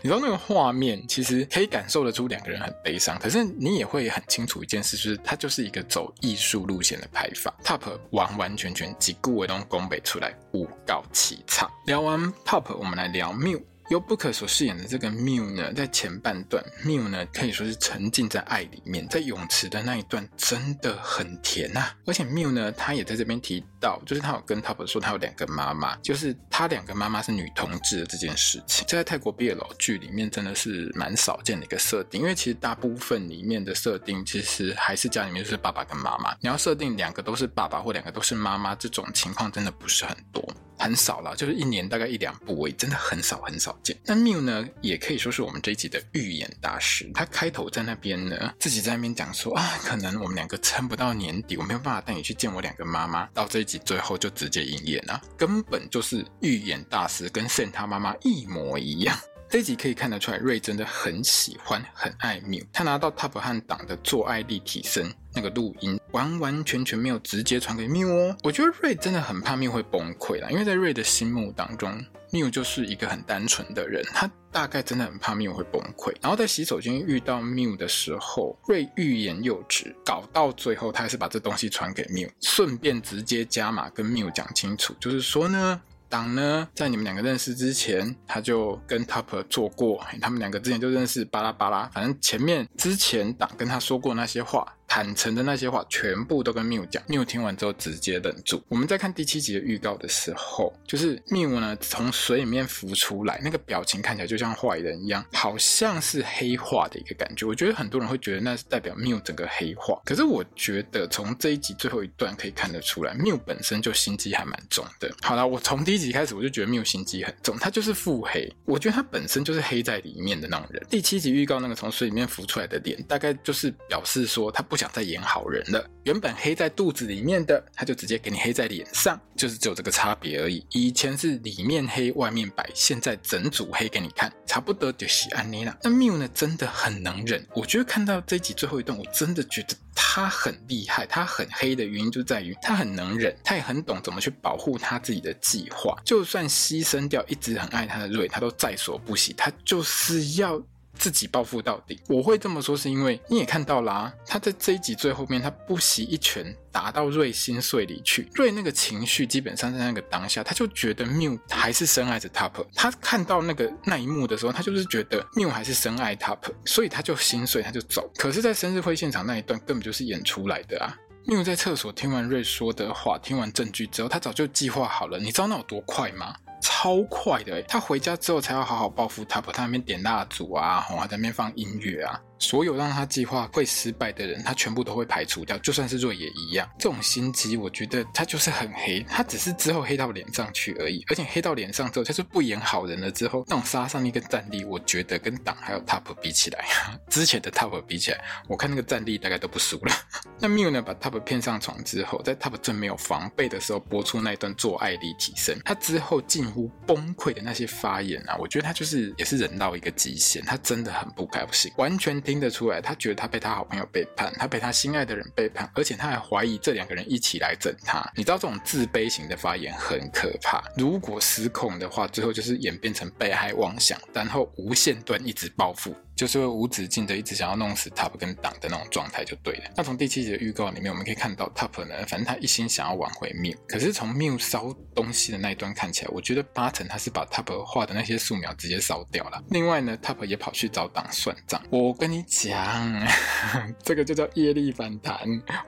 [0.00, 7.52] 你知道那个画面，其实可以感受得出两个人很悲伤，可是你也会很清楚一件事，就是他就是一个走艺术路线的拍法。
[7.62, 11.70] Top 完完全全几顾为东宫北出来，诬告起草。
[11.84, 13.60] 聊完 Top，我们来聊 Mew。
[13.88, 21.96] 由不可所饰演的这个 Mew 呢，在前半段，Mew 呢可以说是沉浸在爱里面，在泳池的那一段真的很甜呐、啊。
[22.06, 40.46] 而且 Mew 呢，他也在这边提到，就是他有跟 Top 说他有两个妈妈，就是他两个妈妈是女同志的这件事情，这在泰国 BL 剧里面真的是蛮少见的一个设定，因为其实大部分里面的设定其实还是家里面就是爸爸跟妈妈，你要设定两个都是爸爸或两个都是妈妈，这种情况真的不是很多。
[40.80, 47.10] 很少了，就是一年大概一两部，我真的很少很少那 Mew 呢，也可以说是我们这一集的预言大师。
[47.14, 53.26] 他开头在那边呢，自己在那边讲说啊，可能我们两个撑不到年底，我没有办法带你去见我两个妈妈。
[53.34, 59.18] 到这一集最后就直接营业了，根本就是预言大师，跟圣他妈妈一模一样。
[59.50, 62.62] 这集可以看得出来，瑞真的很喜欢、很爱缪。
[62.70, 68.36] 他拿到 Top 和党的做爱力提升那个录音，完完全全没有直接传给缪哦。
[68.42, 76.14] 我觉得瑞真的很怕缪会崩溃啦，因为在瑞的心目当中缪就是一个很单纯的人，他大概真的很怕缪会崩溃。
[76.20, 85.80] 然后在洗手间遇到缪的时候，瑞欲言又止，搞到最后他还是把这东西传给缪顺便直接加码跟缪讲清楚，就是说呢。
[86.08, 94.74] 党呢，在你们两个认识之前，他就跟 Top 做过，他们两个之前就认识，巴拉巴拉，反正前面之前党跟他说过那些话。
[94.88, 98.60] 坦诚的那些话全部都跟 Mew 讲，Mew 听完之后直接愣住。
[98.68, 107.46] 我们在看第七集的预告的时候，就是 Mew 呢从水里面浮出来，那个表情看起来就像坏人一样，好像是黑化的一个感觉。
[107.46, 115.14] 我觉得很多人会觉得那是代表 Mew 整个黑化，可是我觉得从这一集最后一段可以看得出来，Mew 本身就心机还蛮重的。
[115.20, 120.82] 好了，我从第一集开始我就觉得 Mew 心机很重，他就是腹黑，我觉得他本身就是黑在里面的那种人。
[120.88, 125.84] 第七集预告那个从水里面浮出来的脸，大概就是表示说他不想再演好人了。
[126.04, 130.64] 原本黑在肚子里面的，他就直接给你黑在脸上，就是只有这个差别而已。
[130.70, 135.76] 以前是里面黑外面白，现在整组黑给你看，差不多就是安妮了。
[135.82, 137.46] 那 Mew 呢，真的很能忍。
[137.54, 141.04] 我觉得看到这集最后一段，我真的觉得他很厉害。
[141.04, 145.94] 他很黑的原因就在于他很能忍，他也很懂怎么去保护他自己的计划。
[146.04, 149.34] 就算牺牲掉一直很爱他的瑞，他都在所不惜。
[149.36, 150.62] 他就是要。
[150.98, 158.28] 自己报复到底，我会这么说是因为你也看到啦、啊，他在这一集最后面，他不惜一拳打到瑞心碎里去。
[158.34, 162.66] 瑞那个情绪基本上在那个当下，他就觉得缪还是深爱着 Top。
[162.74, 168.10] 他看到那个那一幕的时候，他就是觉得缪还是深爱 Top，所以他就心碎，他就走。
[168.16, 170.92] 可是，在生日会现场那一段根本就是演出来的啊
[171.26, 175.18] 缪在厕所听完瑞说的话，听完证据之后，他早就计划好了。
[175.18, 176.34] 你知道那有多快吗？
[176.70, 182.20] 超快的，他回家之后才要好好报复 Top，他那边点蜡烛啊，还在那边放音乐啊。
[182.40, 186.68] 所有让他计划会失败的人，他全部都会排除掉，就算是瑞也一样。
[186.78, 191.02] 这种心机，我觉得他就是很黑，他只是之后黑到脸上去而已。
[191.08, 193.10] 而且黑到脸上之后，他是不演好人了。
[193.10, 196.64] 之后那种杀伤力跟战力，我觉得跟党还有 Top 比起来，
[197.10, 199.92] 之前的 Top 比起来，我看那个战力大概都不输了。
[200.38, 206.48] 那 Mew 呢，把 Top 骗上床之后，在 Top 正没有防备的时候，播出那一段做爱立体声，他之后进
[206.86, 218.04] 崩溃的那些发言啊，我觉得他就是也是人到一个极限，他真的很不开心，完全听得出来，他觉得他被他好朋友背叛，他被他心爱的人背叛，而且他还怀疑这两个人一起来整他。
[218.16, 225.94] 你知道这种自卑型的发言很可怕，如果失控的话，最后就是演变成被害妄想，然后无限段一直报复。
[226.18, 229.70] 就是会无止境的一直想要弄死 Top 跟党的那种状态就对了。
[229.76, 239.40] 那从第七集的预告里面，我们可以看到 Top 呢，反正他一心想要挽回 Mew，可是从 Mew 烧东西的那一段看起来，我觉得八成他是把 Top 画的那些素描直接烧掉了。
[239.50, 241.62] 另外呢，Top 也跑去找党算账。
[241.70, 243.06] 我跟你讲，
[243.84, 245.16] 这个就叫业力反弹。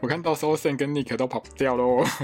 [0.00, 2.04] 我看到时候 Sam 跟 Nick 都跑不掉喽。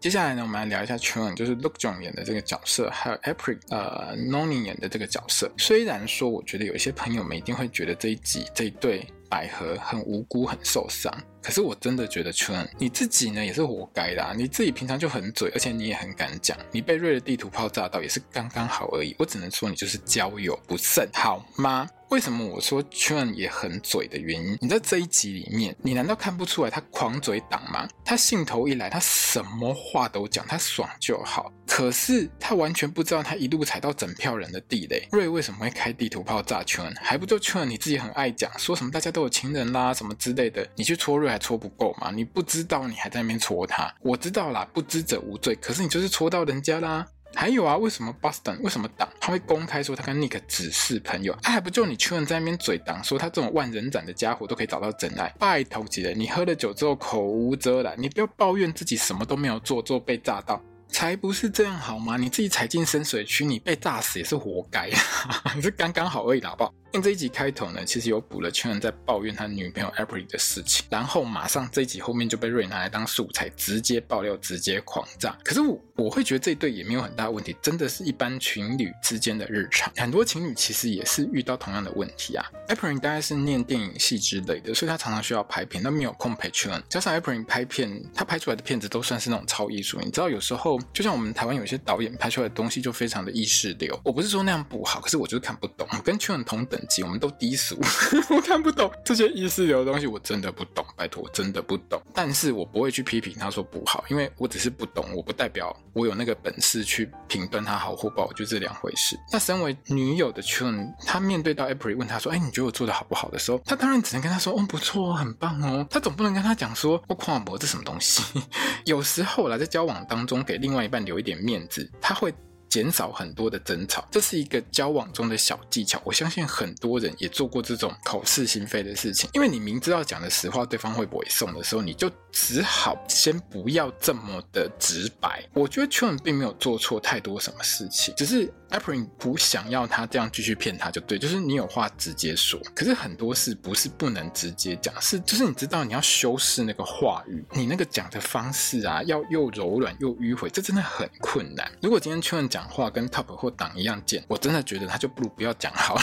[0.00, 5.50] 接下来呢，我们来聊一下 Chun，就是 Look j o n 演的这个角色，还有 April 呃 Noni 演的这个角色。
[5.58, 11.12] 虽然说，我觉得有一些朋友我们一定会觉得这一集这一对百合很无辜、很受伤，
[11.42, 14.32] 可是我真的觉得圈你自己呢也是活该的啊！
[14.36, 19.14] 你自己平常就很嘴，而且你也很敢讲，你被瑞的地图炮炸到也是刚刚好而已。
[19.18, 21.88] 我只能说你就是交友不慎，好吗？
[22.10, 24.56] 为什么我说圈也很嘴的原因？
[24.62, 27.86] 你在这一集里面，你难道看不出来他狂嘴党吗？
[28.02, 31.52] 他兴头一来，他什么话都讲，他爽就好。
[31.66, 35.06] 可是他完全不知道，他一路踩到整票人的地雷。
[35.12, 40.66] 瑞为什么会开地图炮炸圈还不就圈你自己很爱讲，说什么大家都有情人啦，什么之类的。
[40.76, 42.10] 你去戳瑞还戳不够吗？
[42.14, 43.92] 你不知道，你还在那边戳他。
[44.00, 45.54] 我知道啦，不知者无罪。
[45.56, 47.06] 可是你就是戳到人家啦。
[47.34, 51.36] 还有啊，为什么 Boston 为什么党他会公开说他跟 Nick 只是朋友？
[51.42, 55.32] 他，还不就你 Chuan 在那边嘴挡说他这种万人斩的家伙都可以找到真爱？
[55.38, 60.60] 拜托几人，你喝了酒之后口无遮拦，你不要抱怨自己什么都没有做，做被炸到。
[60.90, 62.16] 才不是这样好吗？
[62.16, 64.90] 你自己踩进深水区，你被炸死也是活该，
[65.54, 66.72] 你是刚刚好而已，好不好？
[66.92, 75.36] 因为这一集开头呢，其实有补了 Chuan 在抱怨他女朋友 April 的事情，然后马上这一集后面就被瑞拿来当素材，直接爆料，直接狂炸。
[75.44, 79.92] 可是我我会觉得这一对也没有很大问题，真的是一般情侣之间的日常。
[79.96, 82.44] 很多情侣其实也是遇到同样的问题啊。
[82.68, 86.82] April 大概是念电影系之类的，所以他常常需要拍片，但没有空陪 Chuan。
[86.88, 90.00] 加上 April 拍片，他拍出来的片子都算是那种超艺术。
[90.00, 94.00] 你知道，有时候就像我们台湾有些导演拍出来的东西就非常的意识流。
[94.02, 95.86] 我不是说那样不好，可是我就是看不懂。
[96.04, 97.78] 跟 Chuan 同等级，我们都低俗，
[98.30, 100.84] 我看不懂这些意识流的东西，我真的不懂。
[100.96, 102.00] 拜托，我真的不懂。
[102.14, 109.16] 但是我不会去批评他说不好，因为我只是不懂，我不代表我有那个本事去评断他好或不好，就这两回事。
[109.32, 118.22] 那身为女友的 Chuan，他面对到 April 问他说：“哎，你觉得我做的好不好？”的时候，他当然只能跟他说：“哦，不错哦，很棒哦。”他总不能跟他讲说：“我夸我这什么东西？”
[118.84, 122.34] 有时候啦，在交往当中给另外一半留一点面子，他会。
[122.68, 126.00] 减少很多的争吵，这是一个交往中的小技巧。
[126.04, 135.44] 我相信很多人也做过这种口是心非的事情，因为你明知道讲的实话对方会不会送的时候，你就只好先不要这么的直白。
[135.54, 142.60] 我觉得 c h n 并没有做错太多什么事情，只是 April 不想要他这样继续骗他就对，就是你有话直接说。
[142.74, 151.66] 可是很多事不是不能直接讲，是就是你知道你要修饰那个话语，你那个讲的方式啊，要又柔软又迂回，这真的很困难。
[151.80, 152.58] 如果今天 Chuan 讲。
[152.58, 156.02] 讲话跟 Top 或党一样贱，我真的觉得他就不如不要讲好了，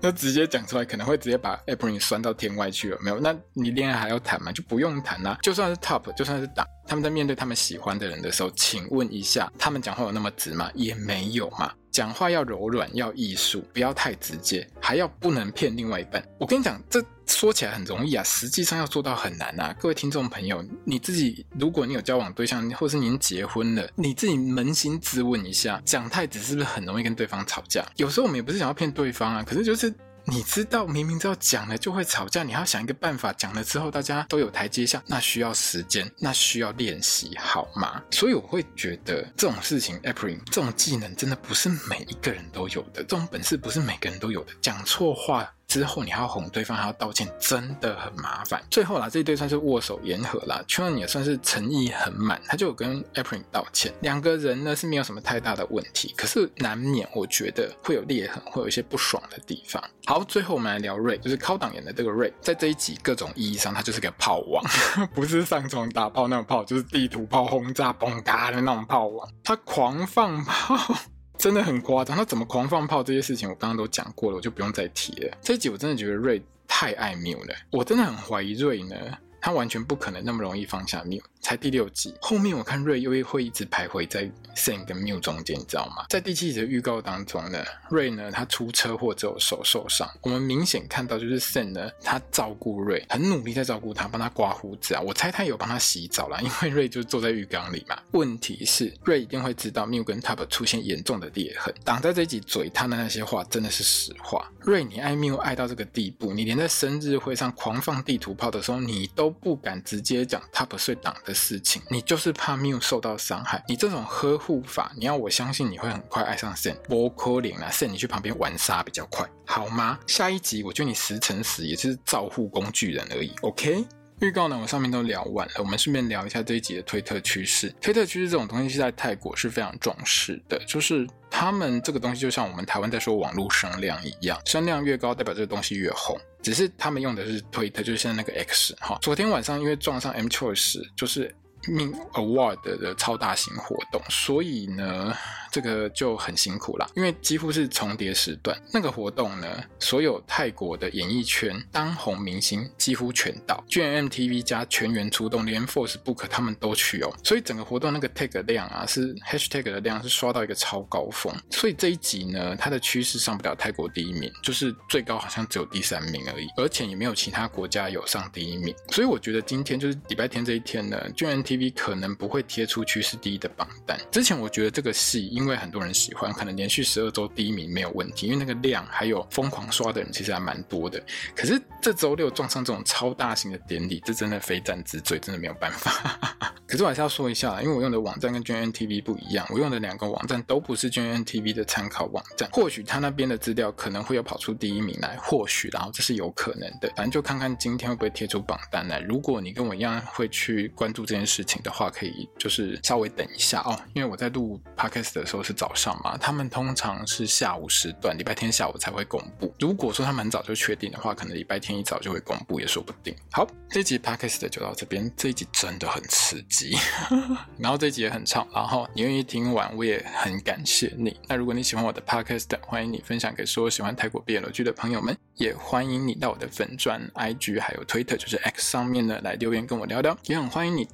[0.00, 2.98] 那直接讲出来可能会直接把 April 酸到天外去了。
[3.00, 4.52] 没有，那你恋爱还要谈吗？
[4.52, 5.38] 就不用谈啦。
[5.42, 10.70] 就算是 Top，就算是打，他们在面对他们喜欢的人的时候，请问一下，他们讲话有那么直吗？
[10.74, 11.72] 也没有嘛。
[11.98, 16.24] 讲话要柔软，要艺术，不要太直接，还要不能骗另外一半。
[16.38, 19.74] 我跟你讲，这说起来很容易啊，实际上要做到很难啊。
[19.80, 27.84] 各位听众朋友，你自己如果你有交往对象，或是您结婚了，你自己扪心自问一下，讲太直是不是很容易跟对方吵架？
[27.96, 29.92] 有时候我们也不是想要骗对方啊，可是就是。
[30.30, 38.02] 你知道，明明知道讲了就会吵架，你要想一个办法，讲了之后大家都有台阶下，那需要时间，那需要练习，好吗？
[38.10, 45.50] 所以我会觉得这种事情，April 这种技能真的不是每一个人都有的，这种本事不是每个人都有的，讲错话。
[45.68, 48.62] 之后你还要哄对方，还要道歉，真的很麻烦。
[48.70, 53.92] 最后啦，这一对算是握手言和啦 c h n 也算是诚意很满，他就跟 April 道歉。
[54.00, 59.82] 两个人呢是没有什么太大的问题，可是难免我觉得会有裂痕，会有一些不爽的地方。
[60.06, 64.64] 好，最后我们来聊 Ray，，就是靠党演的这个瑞，在这一集各种意义上，他就是个炮王，
[65.14, 70.96] 不是上床打炮那种炮，就是地图炮轰炸崩嘎的那种炮王，他狂放炮。
[71.38, 72.16] 真的很夸张。
[72.16, 75.38] 他怎么狂放炮这些事情，我刚刚都讲过了，我就不用再提了。
[75.40, 78.96] 这一集我真的觉得瑞太爱缪了，我真的很怀疑瑞呢，
[79.40, 81.22] 他完全不可能那么容易放下缪。
[81.40, 86.04] 才第六集，后面我看瑞又会一直徘徊在 Sen 跟 Miu 中间，你知道吗？
[86.08, 97.98] 在第七集的预告当中呢，瑞呢他出车祸之后手受伤，我们明显看到就是 Sen 呢他照顾瑞，很努力在照顾他，帮他刮胡子啊，我猜他有帮他洗澡啦，因为瑞就坐在浴缸里嘛。
[98.10, 104.50] 问题是瑞一定会知道 Miu 跟 Top 出现严重的裂痕，挡在这一集嘴他的那些话真的是实话。
[104.60, 113.62] 瑞，你爱 Miu 爱到这个地步，你连在生日会上狂放地图炮的时候，你都不敢直接讲 Top 睡挡的事情，你就是怕 Miu 受到伤害。
[113.68, 116.74] 你这种呵护法，你要我相信你会很快爱上 Sen。
[116.88, 119.98] 不可能啦，Sen 你去旁边玩沙比较快，好吗？
[120.06, 123.32] 下一集我觉得你十成十也是照护工具人而已。
[123.42, 123.84] OK，
[124.20, 127.68] 预告呢我上面都聊完了，我们顺便聊一下这一集的推特趋势。
[127.80, 136.18] 推特趋势这种东西是在泰国是非常重视的，就是他们这个东西就像我们台湾在说网络声量一样，声量越高代表这个东西越红。
[136.48, 138.98] 只是他们用的是推特，就是现在那个 X 哈。
[139.02, 141.30] 昨天晚上因为撞上 M Choice，就是。
[141.68, 145.14] 命 Award 的超大型活动，所以呢，
[145.50, 148.60] 这个就很辛苦啦，因为几乎是重叠时段。
[148.72, 157.12] 那个活动呢，所有泰国的演艺圈当红明星几乎全到，GMMTV 加全员出动，连 Force Book 他们都去哦。
[157.22, 161.34] 所以整个活动那个 tag 量啊，是 Hashtag 的量是刷到一个超高峰。
[161.50, 168.74] 所以这一集呢，它的趋势上不了泰国第一名，就是最高好像只有第三名而已，而且也没有其他国家有上第一名。
[168.90, 173.98] 所以我觉得今天就是礼拜天这一天呢，GMMT TV 可能不会贴出趋势第一的榜单。
[174.12, 181.02] 之前我觉得这个戏，因为很多人喜欢，可能连续十二周第一名没有问题，因为那个量还有疯狂刷的人其实还蛮多的。
[181.34, 186.18] 可是这周六撞上这种超大型的典礼，这真的非战之罪，真的没有办法。
[186.68, 192.48] 可是我还是要说一下，因为我用的网站跟 GMMTV 不一样，我用的两个网站都不是 GMMTV 的参考网站。
[192.52, 196.92] 或许他那边的资料可能会有跑出第一名来，或许，然后这是有可能的。
[196.94, 199.00] 反正就看看今天会不会贴出榜单来。
[199.00, 209.52] 如果你跟我一样会去关注这件事请的话，可以就是稍微等一下哦，因为我在录 podcast 的时候是早上嘛，他们通常是下午时段，礼拜天下午才会公布。
[209.58, 213.14] 如果说他们很早就确定的话，可能礼拜天一早就会公布，也说不定。
[213.32, 216.76] 好，这集 podcast 就到这边，这一集真的很刺激，
[217.58, 221.18] 然后这一集也很长，然后你愿意听完，我也很感谢你。
[221.26, 230.84] 那如果你喜欢我的 podcast，欢迎你分享给所有喜欢泰国 BL 剧的朋友们，也欢迎你到我的粉钻 IG 还有 Twitter 就是 X 上面呢来留言跟我聊聊，也很欢迎你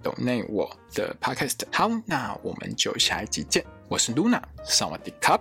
[0.49, 1.61] 我的 podcast。
[1.72, 3.64] 好，那我们就下一集见。
[3.89, 5.39] 我是 Luna，萨瓦迪卡。